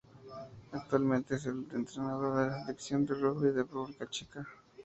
[0.71, 4.47] Actualmente es el entrenador de la Selección de rugby de República Checa.